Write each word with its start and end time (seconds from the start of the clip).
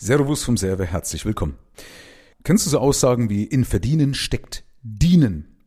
Servus 0.00 0.44
vom 0.44 0.56
Server, 0.56 0.84
herzlich 0.84 1.24
willkommen. 1.24 1.58
Kennst 2.44 2.64
du 2.64 2.70
so 2.70 2.78
Aussagen 2.78 3.30
wie 3.30 3.42
in 3.42 3.64
Verdienen 3.64 4.14
steckt 4.14 4.62
Dienen? 4.82 5.66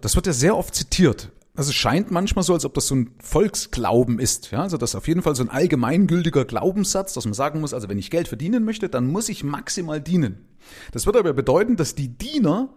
Das 0.00 0.14
wird 0.14 0.28
ja 0.28 0.32
sehr 0.32 0.56
oft 0.56 0.76
zitiert. 0.76 1.32
Also 1.56 1.70
es 1.70 1.74
scheint 1.74 2.12
manchmal 2.12 2.44
so, 2.44 2.54
als 2.54 2.64
ob 2.64 2.74
das 2.74 2.86
so 2.86 2.94
ein 2.94 3.16
Volksglauben 3.18 4.20
ist. 4.20 4.52
Ja, 4.52 4.62
also 4.62 4.76
das 4.76 4.90
ist 4.90 4.94
auf 4.94 5.08
jeden 5.08 5.22
Fall 5.22 5.34
so 5.34 5.42
ein 5.42 5.48
allgemeingültiger 5.48 6.44
Glaubenssatz, 6.44 7.14
dass 7.14 7.24
man 7.24 7.34
sagen 7.34 7.60
muss, 7.60 7.74
also 7.74 7.88
wenn 7.88 7.98
ich 7.98 8.12
Geld 8.12 8.28
verdienen 8.28 8.64
möchte, 8.64 8.88
dann 8.88 9.08
muss 9.08 9.28
ich 9.28 9.42
maximal 9.42 10.00
dienen. 10.00 10.46
Das 10.92 11.06
wird 11.06 11.16
aber 11.16 11.32
bedeuten, 11.32 11.74
dass 11.74 11.96
die 11.96 12.16
Diener 12.16 12.68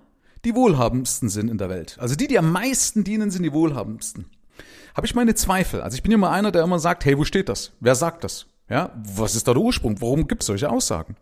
die 0.46 0.56
wohlhabendsten 0.56 1.30
sind 1.30 1.52
in 1.52 1.60
der 1.60 1.70
Welt. 1.70 1.98
Also 2.00 2.16
die, 2.16 2.26
die 2.26 2.40
am 2.40 2.52
meisten 2.52 3.04
dienen, 3.04 3.30
sind 3.30 3.44
die 3.44 3.54
wohlhabendsten. 3.54 4.26
Habe 4.96 5.06
ich 5.06 5.14
meine 5.14 5.36
Zweifel. 5.36 5.82
Also 5.82 5.94
ich 5.94 6.02
bin 6.02 6.12
immer 6.12 6.32
einer, 6.32 6.52
der 6.52 6.64
immer 6.64 6.80
sagt, 6.80 7.06
hey, 7.06 7.20
wo 7.20 7.24
steht 7.24 7.50
das? 7.50 7.74
Wer 7.80 7.94
sagt 7.94 8.24
das? 8.24 8.48
Ja, 8.72 8.90
was 9.18 9.36
ist 9.36 9.50
da 9.50 9.54
der 9.54 9.62
Ursprung? 9.62 10.00
Warum 10.00 10.30
gibt 10.30 10.44
es 10.44 10.48
solche 10.48 10.70
Aussagen? 10.70 11.18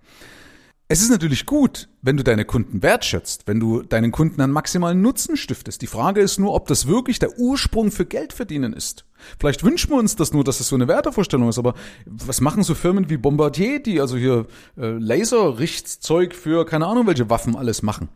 Es 0.87 1.01
ist 1.01 1.09
natürlich 1.09 1.47
gut, 1.47 1.89
wenn 2.03 2.15
du 2.15 2.23
deine 2.23 2.45
Kunden 2.45 2.83
wertschätzt, 2.83 3.47
wenn 3.47 3.59
du 3.59 3.81
deinen 3.81 4.11
Kunden 4.11 4.39
einen 4.39 4.53
maximalen 4.53 5.01
Nutzen 5.01 5.35
stiftest. 5.35 5.81
Die 5.81 5.87
Frage 5.87 6.21
ist 6.21 6.37
nur, 6.37 6.53
ob 6.53 6.67
das 6.67 6.87
wirklich 6.87 7.17
der 7.17 7.39
Ursprung 7.39 7.91
für 7.91 8.05
Geld 8.05 8.33
verdienen 8.33 8.73
ist. 8.73 9.05
Vielleicht 9.39 9.63
wünschen 9.63 9.89
wir 9.89 9.97
uns 9.97 10.15
das 10.15 10.31
nur, 10.31 10.43
dass 10.43 10.59
es 10.59 10.67
so 10.67 10.75
eine 10.75 10.87
Wertevorstellung 10.87 11.49
ist, 11.49 11.57
aber 11.57 11.73
was 12.05 12.39
machen 12.39 12.61
so 12.61 12.75
Firmen 12.75 13.09
wie 13.09 13.17
Bombardier, 13.17 13.81
die 13.81 13.99
also 13.99 14.15
hier 14.15 14.45
äh, 14.77 14.91
Laserrichtzeug 14.91 16.35
für 16.35 16.65
keine 16.65 16.85
Ahnung 16.85 17.07
welche 17.07 17.31
Waffen 17.31 17.55
alles 17.55 17.81
machen? 17.81 18.09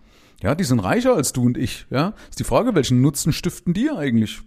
Ja, 0.43 0.53
die 0.53 0.63
sind 0.63 0.79
reicher 0.79 1.15
als 1.15 1.33
du 1.33 1.43
und 1.43 1.57
ich. 1.57 1.87
Ja, 1.89 2.13
ist 2.29 2.39
die 2.39 2.43
Frage, 2.43 2.75
welchen 2.75 3.01
Nutzen 3.01 3.33
stiften 3.33 3.73
die 3.73 3.89
eigentlich? 3.89 4.41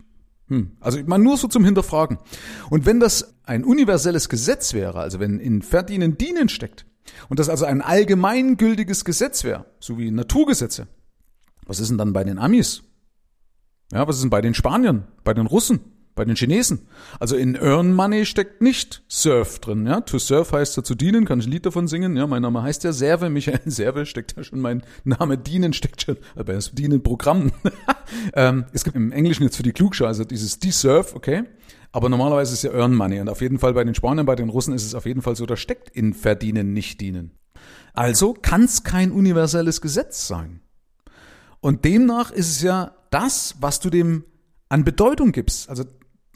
Hm. 0.49 0.77
Also 0.81 0.99
meine 1.07 1.25
nur 1.25 1.37
so 1.37 1.49
zum 1.49 1.65
Hinterfragen. 1.65 2.19
Und 2.71 2.87
wenn 2.87 3.01
das 3.01 3.37
ein 3.45 3.65
universelles 3.65 4.29
Gesetz 4.29 4.75
wäre, 4.75 5.01
also 5.01 5.19
wenn 5.19 5.41
in 5.41 5.63
Verdienen 5.63 6.19
Dienen 6.19 6.49
steckt, 6.49 6.87
und 7.29 7.39
das 7.39 7.49
also 7.49 7.65
ein 7.65 7.83
allgemeingültiges 7.83 9.05
Gesetz 9.05 9.45
wäre, 9.45 9.67
so 9.79 9.99
wie 9.99 10.11
Naturgesetze, 10.11 10.89
was 11.67 11.81
ist 11.81 11.89
denn 11.89 11.99
dann 11.99 12.13
bei 12.13 12.25
den 12.25 12.39
Amis? 12.39 12.83
Ja, 13.93 14.07
was 14.07 14.17
ist 14.17 14.23
denn 14.23 14.31
bei 14.31 14.41
den 14.41 14.55
Spaniern, 14.55 15.07
bei 15.25 15.35
den 15.35 15.47
Russen? 15.47 15.81
Bei 16.17 16.25
den 16.25 16.35
Chinesen. 16.35 16.89
Also 17.21 17.37
in 17.37 17.57
Earn 17.57 17.93
Money 17.93 18.27
steckt 18.27 18.63
nicht 18.63 19.05
Surf 19.07 19.61
drin. 19.61 19.87
Ja? 19.87 20.01
To 20.01 20.19
surf 20.19 20.51
heißt 20.51 20.77
ja 20.77 20.83
zu 20.83 20.95
dienen, 20.95 21.27
kann 21.27 21.39
ich 21.39 21.47
ein 21.47 21.53
Lied 21.53 21.67
davon 21.67 21.87
singen. 21.87 22.17
Ja, 22.17 22.27
mein 22.27 22.43
Name 22.43 22.63
heißt 22.63 22.83
ja 22.85 22.93
Serve, 22.93 23.29
Michael 23.31 23.61
Serve 23.67 24.07
steckt 24.07 24.35
ja 24.37 24.43
schon, 24.43 24.61
mein 24.61 24.83
Name 25.05 25.39
Dienen 25.39 25.75
steckt 25.75 26.03
schon, 26.03 26.17
aber 26.35 26.55
das 26.55 26.73
Dienen-Programm. 26.73 27.53
ähm, 28.35 28.65
es 28.73 28.83
gibt 28.83 28.97
im 28.97 29.13
Englischen 29.13 29.45
jetzt 29.45 29.59
für 29.59 29.63
die 29.63 29.73
Klugscheiße 29.73 30.27
dieses 30.27 30.59
Deserve, 30.59 31.15
okay? 31.15 31.45
Aber 31.93 32.09
normalerweise 32.09 32.55
ist 32.55 32.63
ja 32.63 32.73
Earn 32.73 32.95
Money 32.95 33.21
und 33.21 33.29
auf 33.29 33.43
jeden 33.43 33.59
Fall 33.59 33.75
bei 33.75 33.85
den 33.85 33.95
Spaniern, 33.95 34.27
bei 34.27 34.37
den 34.37 34.49
Russen 34.49 34.75
ist 34.75 34.87
es 34.87 34.95
auf 34.95 35.07
jeden 35.07 35.23
Fall 35.23 35.37
so, 35.37 35.45
da 35.45 35.57
steckt 35.57 35.91
in 35.91 36.15
Verdienen, 36.15 36.73
nicht 36.73 37.01
dienen. 37.01 37.33
Also 37.93 38.33
kann 38.33 38.65
es 38.65 38.85
kein 38.85 39.13
universelles 39.13 39.83
Gesetz 39.83 40.27
sein. 40.27 40.61
Und 41.61 41.85
demnach 41.85 42.31
ist 42.31 42.51
es 42.51 42.63
ja 42.63 42.97
das, 43.11 43.57
was 43.61 43.81
du 43.81 43.91
dem 43.91 44.25
an 44.69 44.85
Bedeutung 44.85 45.33
gibst. 45.33 45.69
Also 45.69 45.85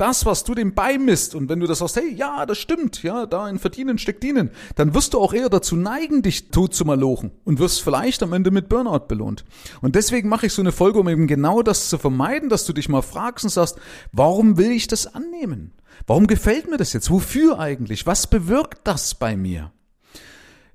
das, 0.00 0.24
was 0.26 0.44
du 0.44 0.54
dem 0.54 0.74
beimisst, 0.74 1.34
und 1.34 1.48
wenn 1.48 1.60
du 1.60 1.66
das 1.66 1.78
sagst, 1.78 1.96
hey, 1.96 2.12
ja, 2.14 2.46
das 2.46 2.58
stimmt, 2.58 3.02
ja, 3.02 3.26
da 3.26 3.48
in 3.48 3.58
Verdienen 3.58 3.98
steckt 3.98 4.22
Dienen, 4.22 4.50
dann 4.76 4.94
wirst 4.94 5.14
du 5.14 5.20
auch 5.20 5.32
eher 5.32 5.48
dazu 5.48 5.76
neigen, 5.76 6.22
dich 6.22 6.50
tot 6.50 6.74
zu 6.74 6.84
malochen 6.84 7.30
und 7.44 7.58
wirst 7.58 7.82
vielleicht 7.82 8.22
am 8.22 8.32
Ende 8.32 8.50
mit 8.50 8.68
Burnout 8.68 9.06
belohnt. 9.08 9.44
Und 9.80 9.94
deswegen 9.94 10.28
mache 10.28 10.46
ich 10.46 10.52
so 10.52 10.62
eine 10.62 10.72
Folge, 10.72 11.00
um 11.00 11.08
eben 11.08 11.26
genau 11.26 11.62
das 11.62 11.88
zu 11.88 11.98
vermeiden, 11.98 12.48
dass 12.48 12.64
du 12.64 12.72
dich 12.72 12.88
mal 12.88 13.02
fragst 13.02 13.44
und 13.44 13.50
sagst, 13.50 13.78
warum 14.12 14.56
will 14.56 14.70
ich 14.70 14.86
das 14.86 15.14
annehmen? 15.14 15.72
Warum 16.06 16.26
gefällt 16.26 16.70
mir 16.70 16.76
das 16.76 16.92
jetzt? 16.92 17.10
Wofür 17.10 17.58
eigentlich? 17.58 18.06
Was 18.06 18.26
bewirkt 18.26 18.80
das 18.84 19.14
bei 19.14 19.36
mir? 19.36 19.72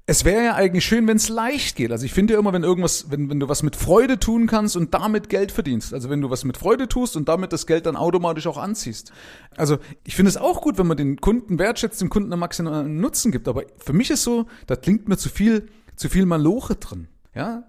Es 0.07 0.23
wäre 0.23 0.43
ja 0.43 0.55
eigentlich 0.55 0.85
schön, 0.85 1.07
wenn 1.07 1.17
es 1.17 1.29
leicht 1.29 1.75
geht. 1.75 1.91
Also 1.91 2.05
ich 2.05 2.13
finde 2.13 2.33
ja 2.33 2.39
immer, 2.39 2.53
wenn 2.53 2.63
irgendwas, 2.63 3.09
wenn, 3.09 3.29
wenn 3.29 3.39
du 3.39 3.49
was 3.49 3.63
mit 3.63 3.75
Freude 3.75 4.19
tun 4.19 4.45
kannst 4.45 4.77
und 4.77 4.93
damit 4.93 5.29
Geld 5.29 5.51
verdienst. 5.51 5.95
Also 5.95 6.11
wenn 6.11 6.21
du 6.21 6.29
was 6.29 6.43
mit 6.43 6.57
Freude 6.57 6.87
tust 6.87 7.15
und 7.15 7.27
damit 7.27 7.51
das 7.51 7.65
Geld 7.65 7.87
dann 7.87 7.95
automatisch 7.95 8.45
auch 8.45 8.57
anziehst. 8.57 9.11
Also 9.57 9.79
ich 10.03 10.15
finde 10.15 10.29
es 10.29 10.37
auch 10.37 10.61
gut, 10.61 10.77
wenn 10.77 10.85
man 10.85 10.97
den 10.97 11.19
Kunden 11.19 11.57
wertschätzt, 11.57 12.01
dem 12.01 12.09
Kunden 12.09 12.31
einen 12.31 12.39
maximalen 12.39 12.99
Nutzen 12.99 13.31
gibt. 13.31 13.47
Aber 13.47 13.63
für 13.77 13.93
mich 13.93 14.11
ist 14.11 14.23
so, 14.23 14.45
da 14.67 14.75
klingt 14.75 15.09
mir 15.09 15.17
zu 15.17 15.29
viel, 15.29 15.67
zu 15.95 16.07
viel 16.07 16.27
Maloche 16.27 16.75
drin. 16.75 17.07
Ja, 17.33 17.63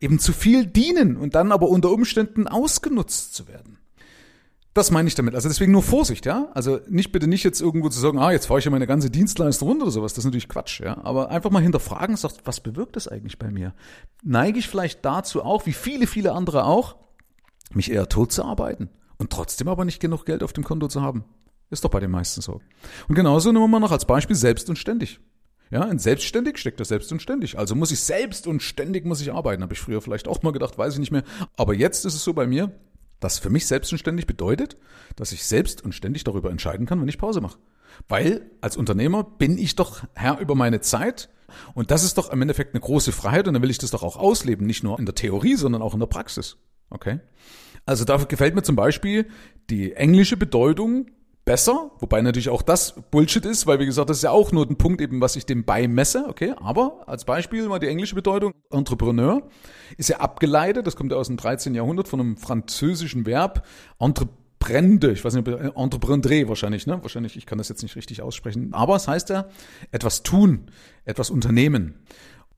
eben 0.00 0.18
zu 0.18 0.32
viel 0.32 0.66
dienen 0.66 1.16
und 1.16 1.34
dann 1.34 1.50
aber 1.50 1.68
unter 1.68 1.90
Umständen 1.90 2.46
ausgenutzt 2.46 3.34
zu 3.34 3.48
werden. 3.48 3.78
Das 4.72 4.92
meine 4.92 5.08
ich 5.08 5.16
damit. 5.16 5.34
Also 5.34 5.48
deswegen 5.48 5.72
nur 5.72 5.82
Vorsicht, 5.82 6.26
ja. 6.26 6.48
Also 6.54 6.78
nicht 6.88 7.10
bitte 7.10 7.26
nicht 7.26 7.42
jetzt 7.42 7.60
irgendwo 7.60 7.88
zu 7.88 7.98
sagen, 7.98 8.18
ah, 8.18 8.30
jetzt 8.30 8.46
fahre 8.46 8.60
ich 8.60 8.64
ja 8.64 8.70
meine 8.70 8.86
ganze 8.86 9.10
Dienstleistung 9.10 9.68
runter 9.68 9.82
oder 9.84 9.90
sowas. 9.90 10.12
Das 10.12 10.18
ist 10.18 10.26
natürlich 10.26 10.48
Quatsch, 10.48 10.80
ja. 10.80 11.02
Aber 11.02 11.30
einfach 11.30 11.50
mal 11.50 11.62
hinterfragen, 11.62 12.16
sagt, 12.16 12.42
was 12.44 12.60
bewirkt 12.60 12.94
das 12.94 13.08
eigentlich 13.08 13.38
bei 13.38 13.50
mir? 13.50 13.74
Neige 14.22 14.60
ich 14.60 14.68
vielleicht 14.68 15.04
dazu 15.04 15.42
auch, 15.42 15.66
wie 15.66 15.72
viele, 15.72 16.06
viele 16.06 16.32
andere 16.32 16.64
auch, 16.64 16.96
mich 17.72 17.90
eher 17.90 18.08
tot 18.08 18.30
zu 18.30 18.44
arbeiten 18.44 18.90
und 19.18 19.30
trotzdem 19.30 19.66
aber 19.66 19.84
nicht 19.84 20.00
genug 20.00 20.24
Geld 20.24 20.44
auf 20.44 20.52
dem 20.52 20.62
Konto 20.62 20.86
zu 20.86 21.02
haben? 21.02 21.24
Ist 21.70 21.84
doch 21.84 21.90
bei 21.90 22.00
den 22.00 22.10
meisten 22.10 22.40
so. 22.40 22.60
Und 23.08 23.14
genauso 23.16 23.50
nehmen 23.50 23.64
wir 23.64 23.68
mal 23.68 23.80
noch 23.80 23.92
als 23.92 24.04
Beispiel 24.04 24.36
selbst 24.36 24.68
und 24.68 24.76
ständig. 24.76 25.20
Ja, 25.70 25.84
in 25.84 26.00
selbstständig 26.00 26.58
steckt 26.58 26.80
das 26.80 26.88
selbst 26.88 27.12
und 27.12 27.22
ständig. 27.22 27.58
Also 27.58 27.76
muss 27.76 27.92
ich 27.92 28.00
selbst 28.00 28.48
und 28.48 28.60
ständig 28.60 29.04
muss 29.04 29.20
ich 29.20 29.32
arbeiten. 29.32 29.62
Habe 29.62 29.74
ich 29.74 29.80
früher 29.80 30.00
vielleicht 30.00 30.26
auch 30.26 30.42
mal 30.42 30.52
gedacht, 30.52 30.78
weiß 30.78 30.94
ich 30.94 30.98
nicht 31.00 31.12
mehr. 31.12 31.22
Aber 31.56 31.74
jetzt 31.74 32.04
ist 32.04 32.14
es 32.14 32.24
so 32.24 32.34
bei 32.34 32.48
mir, 32.48 32.72
das 33.20 33.38
für 33.38 33.50
mich 33.50 33.66
selbstständig 33.66 34.26
bedeutet, 34.26 34.76
dass 35.16 35.32
ich 35.32 35.44
selbst 35.44 35.84
und 35.84 35.94
ständig 35.94 36.24
darüber 36.24 36.50
entscheiden 36.50 36.86
kann, 36.86 37.00
wenn 37.00 37.08
ich 37.08 37.18
Pause 37.18 37.40
mache. 37.40 37.58
Weil 38.08 38.50
als 38.60 38.76
Unternehmer 38.76 39.24
bin 39.24 39.58
ich 39.58 39.76
doch 39.76 40.04
Herr 40.14 40.38
über 40.40 40.54
meine 40.54 40.80
Zeit 40.80 41.28
und 41.74 41.90
das 41.90 42.04
ist 42.04 42.18
doch 42.18 42.32
im 42.32 42.40
Endeffekt 42.42 42.74
eine 42.74 42.80
große 42.80 43.12
Freiheit 43.12 43.46
und 43.46 43.54
dann 43.54 43.62
will 43.62 43.70
ich 43.70 43.78
das 43.78 43.90
doch 43.90 44.02
auch 44.02 44.16
ausleben, 44.16 44.66
nicht 44.66 44.82
nur 44.82 44.98
in 44.98 45.06
der 45.06 45.14
Theorie, 45.14 45.56
sondern 45.56 45.82
auch 45.82 45.94
in 45.94 46.00
der 46.00 46.06
Praxis. 46.06 46.56
Okay? 46.88 47.20
Also 47.86 48.04
da 48.04 48.16
gefällt 48.16 48.54
mir 48.54 48.62
zum 48.62 48.76
Beispiel 48.76 49.26
die 49.68 49.92
englische 49.92 50.36
Bedeutung 50.36 51.06
besser, 51.50 51.90
wobei 51.98 52.22
natürlich 52.22 52.48
auch 52.48 52.62
das 52.62 52.94
Bullshit 53.10 53.44
ist, 53.44 53.66
weil 53.66 53.80
wie 53.80 53.86
gesagt, 53.86 54.08
das 54.08 54.18
ist 54.18 54.22
ja 54.22 54.30
auch 54.30 54.52
nur 54.52 54.70
ein 54.70 54.76
Punkt 54.76 55.00
eben, 55.00 55.20
was 55.20 55.34
ich 55.34 55.46
dem 55.46 55.64
beimesse, 55.64 56.26
okay, 56.28 56.54
aber 56.60 57.02
als 57.08 57.24
Beispiel 57.24 57.66
mal 57.66 57.80
die 57.80 57.88
englische 57.88 58.14
Bedeutung, 58.14 58.52
Entrepreneur, 58.70 59.42
ist 59.96 60.08
ja 60.08 60.18
abgeleitet, 60.18 60.86
das 60.86 60.94
kommt 60.94 61.10
ja 61.10 61.18
aus 61.18 61.26
dem 61.26 61.36
13. 61.36 61.74
Jahrhundert 61.74 62.06
von 62.06 62.20
einem 62.20 62.36
französischen 62.36 63.26
Verb, 63.26 63.66
Entreprende, 63.98 65.10
ich 65.10 65.24
weiß 65.24 65.34
nicht, 65.34 65.48
Entreprendre 65.48 66.48
wahrscheinlich, 66.48 66.86
ne? 66.86 67.02
Wahrscheinlich, 67.02 67.36
ich 67.36 67.46
kann 67.46 67.58
das 67.58 67.68
jetzt 67.68 67.82
nicht 67.82 67.96
richtig 67.96 68.22
aussprechen. 68.22 68.72
Aber 68.72 68.94
es 68.94 69.08
heißt 69.08 69.30
ja, 69.30 69.48
etwas 69.90 70.22
tun, 70.22 70.70
etwas 71.04 71.30
unternehmen. 71.30 71.96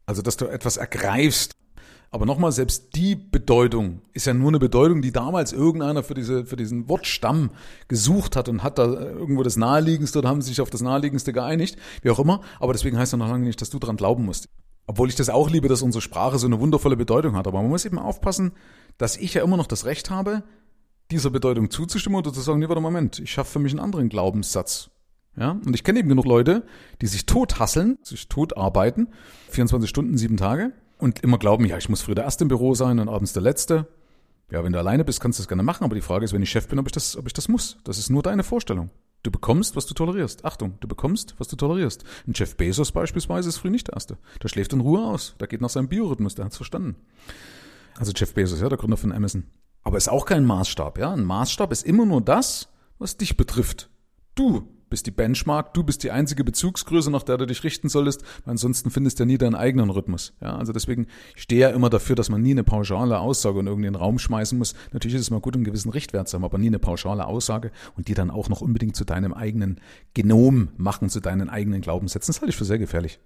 Also, 0.05 0.21
dass 0.21 0.37
du 0.37 0.49
etwas 0.49 0.77
ergreifst. 0.77 1.55
Aber 2.15 2.27
nochmal, 2.27 2.53
selbst 2.53 2.95
die 2.95 3.17
Bedeutung 3.17 4.03
ist 4.13 4.27
ja 4.27 4.35
nur 4.35 4.49
eine 4.49 4.59
Bedeutung, 4.59 5.01
die 5.01 5.13
damals 5.13 5.55
irgendeiner 5.55 6.03
für, 6.03 6.13
diese, 6.13 6.45
für 6.45 6.57
diesen 6.57 6.87
Wortstamm 6.91 7.51
gesucht 7.89 8.37
hat 8.37 8.51
und 8.51 8.63
hat 8.63 8.79
da 8.79 8.85
irgendwo 8.85 9.43
das 9.43 9.57
Naheliegendste 9.57 10.19
oder 10.19 10.29
haben 10.29 10.43
sich 10.43 10.61
auf 10.61 10.69
das 10.69 10.83
Naheliegendste 10.83 11.33
geeinigt, 11.33 11.79
wie 12.03 12.11
auch 12.11 12.19
immer. 12.19 12.43
Aber 12.61 12.75
deswegen 12.75 12.99
heißt 12.99 13.13
ja 13.13 13.19
noch 13.19 13.31
lange 13.31 13.47
nicht, 13.47 13.63
dass 13.63 13.71
du 13.71 13.79
dran 13.79 13.97
glauben 13.97 14.27
musst. 14.27 14.51
Obwohl 14.87 15.09
ich 15.09 15.15
das 15.15 15.31
auch 15.31 15.49
liebe, 15.49 15.69
dass 15.69 15.81
unsere 15.81 16.03
Sprache 16.03 16.39
so 16.39 16.47
eine 16.47 16.61
wundervolle 16.61 16.99
Bedeutung 16.99 17.35
hat. 17.35 17.47
Aber 17.47 17.63
man 17.63 17.71
muss 17.71 17.87
eben 17.87 17.99
aufpassen, 17.99 18.53
dass 18.99 19.17
ich 19.17 19.33
ja 19.33 19.43
immer 19.43 19.57
noch 19.57 19.67
das 19.67 19.87
Recht 19.87 20.11
habe, 20.11 20.43
dieser 21.11 21.31
Bedeutung 21.31 21.71
zuzustimmen 21.71 22.19
oder 22.19 22.33
zu 22.33 22.43
sagen, 22.43 22.59
nee, 22.59 22.69
warte, 22.69 22.83
Moment, 22.83 23.21
ich 23.21 23.31
schaffe 23.31 23.53
für 23.53 23.59
mich 23.59 23.73
einen 23.73 23.81
anderen 23.81 24.11
Glaubenssatz. 24.11 24.91
Ja, 25.35 25.53
und 25.53 25.75
ich 25.75 25.83
kenne 25.83 26.01
eben 26.01 26.11
genug 26.11 26.27
Leute, 26.27 26.63
die 27.01 27.07
sich 27.07 27.25
tot 27.25 27.59
hasseln, 27.59 27.97
sich 28.03 28.29
tot 28.29 28.59
arbeiten, 28.59 29.09
24 29.49 29.89
Stunden, 29.89 30.19
sieben 30.19 30.37
Tage, 30.37 30.73
und 31.03 31.19
immer 31.25 31.37
glauben, 31.37 31.67
ja, 31.67 31.77
ich 31.79 31.89
muss 31.89 32.03
früher 32.03 32.15
der 32.15 32.23
Erste 32.23 32.45
im 32.45 32.49
Büro 32.49 32.77
sein 32.77 33.01
und 33.01 33.09
abends 33.09 33.33
der 33.33 33.43
Letzte. 33.43 33.89
Ja, 34.53 34.63
wenn 34.63 34.73
du 34.73 34.79
alleine 34.79 35.05
bist, 35.05 35.21
kannst 35.21 35.39
du 35.39 35.43
das 35.43 35.49
gerne 35.49 35.65
machen, 35.65 35.83
aber 35.83 35.97
die 35.97 36.01
Frage 36.01 36.25
ist, 36.25 36.33
wenn 36.33 36.43
ich 36.43 36.51
Chef 36.51 36.69
bin, 36.69 36.79
ob 36.79 36.87
ich 36.87 36.93
das, 36.93 37.17
ob 37.17 37.27
ich 37.27 37.33
das 37.33 37.49
muss. 37.49 37.79
Das 37.83 37.99
ist 37.99 38.09
nur 38.09 38.23
deine 38.23 38.45
Vorstellung. 38.45 38.91
Du 39.25 39.33
bekommst, 39.33 39.75
was 39.75 39.87
du 39.87 39.95
tolerierst. 39.95 40.45
Achtung, 40.45 40.79
du 40.79 40.87
bekommst, 40.87 41.35
was 41.39 41.49
du 41.49 41.57
tolerierst. 41.57 42.05
Ein 42.29 42.35
Jeff 42.37 42.57
Bezos 42.57 42.93
beispielsweise 42.93 43.49
ist 43.49 43.59
früh 43.59 43.71
nicht 43.71 43.89
der 43.89 43.95
Erste. 43.95 44.17
Der 44.41 44.49
schläft 44.49 44.73
in 44.75 44.81
Ruhe 44.81 45.05
aus. 45.05 45.35
Der 45.41 45.49
geht 45.49 45.61
nach 45.61 45.71
seinem 45.71 45.89
Biorhythmus, 45.89 46.37
der 46.37 46.45
hat's 46.45 46.57
verstanden. 46.57 46.95
Also 47.99 48.13
Jeff 48.15 48.35
Bezos, 48.35 48.61
ja, 48.61 48.69
der 48.69 48.79
Gründer 48.79 48.97
von 48.97 49.11
Amazon. 49.11 49.45
Aber 49.83 49.97
ist 49.97 50.09
auch 50.09 50.25
kein 50.25 50.45
Maßstab, 50.45 50.99
ja. 50.99 51.13
Ein 51.13 51.25
Maßstab 51.25 51.73
ist 51.73 51.85
immer 51.85 52.07
nur 52.07 52.21
das, 52.21 52.69
was 53.01 53.17
dich 53.17 53.37
betrifft. 53.37 53.91
Du 54.37 54.69
bist 54.93 55.07
die 55.07 55.11
Benchmark, 55.11 55.73
du 55.73 55.83
bist 55.83 56.03
die 56.03 56.11
einzige 56.11 56.45
Bezugsgröße, 56.45 57.11
nach 57.11 57.23
der 57.23 57.39
du 57.39 57.47
dich 57.47 57.65
richten 57.65 57.89
solltest, 57.89 58.23
weil 58.45 58.53
ansonsten 58.53 58.91
findest 58.91 59.19
du 59.19 59.23
ja 59.23 59.27
nie 59.27 59.39
deinen 59.39 59.55
eigenen 59.55 59.89
Rhythmus. 59.89 60.35
Ja, 60.43 60.55
also 60.55 60.75
deswegen 60.75 61.07
stehe 61.35 61.63
ja 61.63 61.71
immer 61.71 61.89
dafür, 61.89 62.15
dass 62.15 62.29
man 62.29 62.43
nie 62.43 62.51
eine 62.51 62.63
pauschale 62.63 63.19
Aussage 63.19 63.59
in 63.61 63.67
irgendeinen 63.67 63.95
Raum 63.95 64.19
schmeißen 64.19 64.59
muss. 64.59 64.75
Natürlich 64.93 65.15
ist 65.15 65.23
es 65.23 65.31
mal 65.31 65.41
gut, 65.41 65.55
einen 65.55 65.65
gewissen 65.65 65.89
Richtwert 65.89 66.29
zu 66.29 66.37
haben, 66.37 66.45
aber 66.45 66.59
nie 66.59 66.67
eine 66.67 66.79
pauschale 66.79 67.27
Aussage 67.27 67.73
und 67.97 68.09
die 68.09 68.15
dann 68.15 68.31
auch 68.31 68.51
noch 68.51 68.61
unbedingt 68.61 68.95
zu 68.95 69.07
deinem 69.07 69.33
eigenen 69.33 69.81
Genom 70.13 70.69
machen, 70.77 71.09
zu 71.09 71.21
deinen 71.21 71.49
eigenen 71.49 71.81
Glaubenssätzen. 71.81 72.35
Das 72.35 72.43
halte 72.43 72.51
ich 72.51 72.57
für 72.57 72.67
sehr 72.67 72.79
gefährlich. 72.79 73.19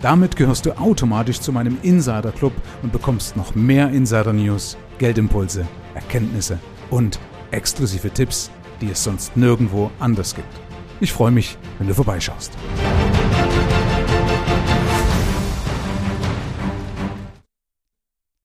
Damit 0.00 0.36
gehörst 0.36 0.64
du 0.64 0.78
automatisch 0.78 1.40
zu 1.40 1.52
meinem 1.52 1.76
Insider 1.82 2.32
Club 2.32 2.54
und 2.82 2.92
bekommst 2.92 3.36
noch 3.36 3.54
mehr 3.54 3.90
Insider 3.90 4.32
News, 4.32 4.78
Geldimpulse, 4.96 5.66
Erkenntnisse 5.94 6.58
und 6.88 7.20
exklusive 7.50 8.08
Tipps, 8.10 8.50
die 8.80 8.88
es 8.90 9.04
sonst 9.04 9.36
nirgendwo 9.36 9.90
anders 9.98 10.34
gibt. 10.34 10.48
Ich 11.00 11.12
freue 11.12 11.32
mich, 11.32 11.58
wenn 11.78 11.88
du 11.88 11.94
vorbeischaust. 11.94 12.56